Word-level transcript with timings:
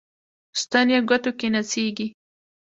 ستن 0.61 0.87
یې 0.93 0.99
ګوتو 1.09 1.31
کې 1.39 1.47
نڅیږي 1.53 2.07